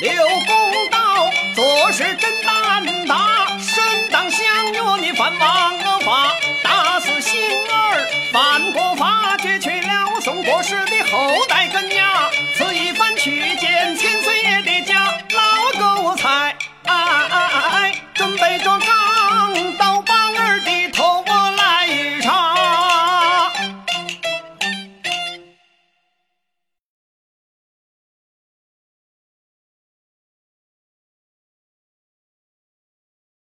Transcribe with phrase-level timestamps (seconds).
[0.00, 0.10] 刘
[0.46, 7.38] 公道做事真胆大身当相约你犯王法打死星
[7.68, 9.69] 儿犯国法绝去